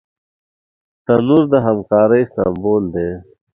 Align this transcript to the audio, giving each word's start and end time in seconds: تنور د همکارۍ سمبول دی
تنور 1.05 1.43
د 1.51 1.53
همکارۍ 1.65 2.23
سمبول 2.35 2.83
دی 2.93 3.09